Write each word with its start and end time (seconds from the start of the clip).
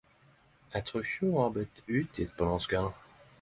Eg 0.79 0.87
trur 0.87 1.03
ikkje 1.09 1.29
ho 1.35 1.43
har 1.43 1.53
blitt 1.59 1.85
utgitt 1.99 2.35
på 2.41 2.49
norsk 2.53 2.75
ennå. 2.81 2.91